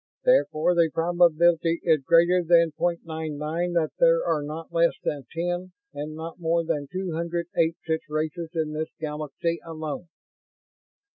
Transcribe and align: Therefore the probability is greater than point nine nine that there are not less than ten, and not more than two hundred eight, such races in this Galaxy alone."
Therefore 0.25 0.73
the 0.73 0.89
probability 0.91 1.79
is 1.83 2.01
greater 2.01 2.43
than 2.43 2.71
point 2.71 3.01
nine 3.05 3.37
nine 3.37 3.73
that 3.73 3.91
there 3.99 4.25
are 4.25 4.41
not 4.41 4.73
less 4.73 4.93
than 5.03 5.27
ten, 5.31 5.73
and 5.93 6.15
not 6.15 6.39
more 6.39 6.65
than 6.65 6.87
two 6.91 7.11
hundred 7.13 7.45
eight, 7.55 7.75
such 7.85 8.09
races 8.09 8.49
in 8.55 8.73
this 8.73 8.89
Galaxy 8.99 9.59
alone." 9.63 10.07